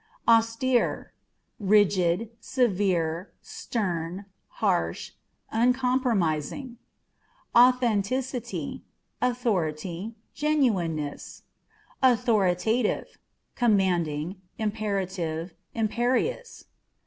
AusTERE 0.27 1.13
r 1.13 1.13
rigid, 1.59 2.31
severe, 2.39 3.31
stern, 3.43 4.25
harsh, 4.47 5.11
uncompromising. 5.51 6.79
Authenticity 7.55 8.83
â€" 9.21 9.29
authority, 9.29 10.15
genuineness. 10.33 11.43
AUTHORiTATiVE 12.01 13.15
^commanding, 13.55 14.37
imperative, 14.57 15.53
imperious. 15.75 16.65